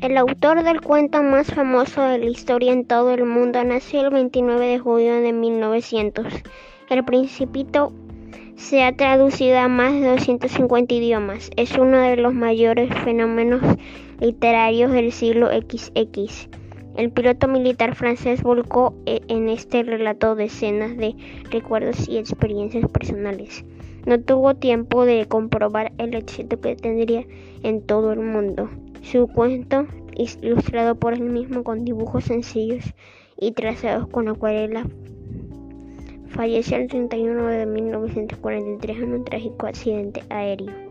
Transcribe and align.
El 0.00 0.16
autor 0.16 0.64
del 0.64 0.80
cuento 0.80 1.22
más 1.22 1.48
famoso 1.48 2.00
de 2.00 2.16
la 2.16 2.30
historia 2.30 2.72
en 2.72 2.86
todo 2.86 3.10
el 3.10 3.26
mundo 3.26 3.62
nació 3.64 4.00
el 4.00 4.08
29 4.08 4.66
de 4.66 4.78
julio 4.78 5.20
de 5.20 5.34
1900. 5.34 6.26
El 6.88 7.04
Principito 7.04 7.92
se 8.56 8.82
ha 8.82 8.96
traducido 8.96 9.58
a 9.58 9.68
más 9.68 9.92
de 9.92 10.08
250 10.08 10.94
idiomas. 10.94 11.50
Es 11.54 11.76
uno 11.76 11.98
de 11.98 12.16
los 12.16 12.32
mayores 12.32 12.88
fenómenos 13.04 13.60
literarios 14.20 14.90
del 14.90 15.12
siglo 15.12 15.48
XX. 15.48 16.48
El 16.96 17.10
piloto 17.10 17.46
militar 17.46 17.94
francés 17.94 18.42
volcó 18.42 18.94
e, 19.04 19.20
en 19.28 19.50
este 19.50 19.82
relato 19.82 20.34
decenas 20.34 20.96
de 20.96 21.14
recuerdos 21.50 22.08
y 22.08 22.16
experiencias 22.16 22.90
personales. 22.90 23.66
No 24.06 24.18
tuvo 24.18 24.54
tiempo 24.54 25.04
de 25.04 25.26
comprobar 25.26 25.92
el 25.98 26.14
éxito 26.14 26.58
que 26.58 26.74
tendría 26.74 27.26
en 27.62 27.82
todo 27.82 28.14
el 28.14 28.20
mundo. 28.20 28.70
Su 29.02 29.28
cuento, 29.28 29.86
ilustrado 30.14 30.94
por 30.94 31.14
él 31.14 31.22
mismo 31.22 31.64
con 31.64 31.84
dibujos 31.84 32.24
sencillos 32.24 32.84
y 33.38 33.52
trazados 33.52 34.06
con 34.08 34.28
acuarela, 34.28 34.86
falleció 36.28 36.76
el 36.76 36.88
31 36.88 37.46
de 37.46 37.66
1943 37.66 38.98
en 38.98 39.12
un 39.12 39.24
trágico 39.24 39.66
accidente 39.66 40.22
aéreo. 40.28 40.89